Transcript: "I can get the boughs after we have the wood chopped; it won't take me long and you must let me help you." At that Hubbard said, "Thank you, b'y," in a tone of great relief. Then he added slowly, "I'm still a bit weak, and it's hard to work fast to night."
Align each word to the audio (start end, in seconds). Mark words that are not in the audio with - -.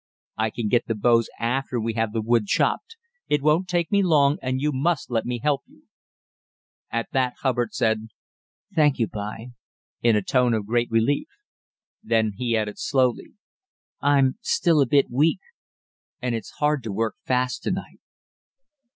"I 0.35 0.49
can 0.49 0.67
get 0.67 0.87
the 0.87 0.95
boughs 0.95 1.29
after 1.37 1.79
we 1.79 1.93
have 1.93 2.11
the 2.11 2.23
wood 2.23 2.47
chopped; 2.47 2.97
it 3.27 3.43
won't 3.43 3.67
take 3.67 3.91
me 3.91 4.01
long 4.01 4.39
and 4.41 4.59
you 4.59 4.71
must 4.71 5.11
let 5.11 5.25
me 5.27 5.37
help 5.43 5.61
you." 5.67 5.83
At 6.89 7.09
that 7.11 7.35
Hubbard 7.43 7.71
said, 7.75 8.07
"Thank 8.73 8.97
you, 8.97 9.05
b'y," 9.05 9.51
in 10.01 10.15
a 10.15 10.23
tone 10.23 10.55
of 10.55 10.65
great 10.65 10.89
relief. 10.89 11.27
Then 12.01 12.31
he 12.35 12.57
added 12.57 12.79
slowly, 12.79 13.33
"I'm 14.01 14.39
still 14.41 14.81
a 14.81 14.87
bit 14.87 15.11
weak, 15.11 15.41
and 16.19 16.33
it's 16.33 16.53
hard 16.57 16.81
to 16.85 16.91
work 16.91 17.17
fast 17.25 17.61
to 17.65 17.71
night." 17.71 17.99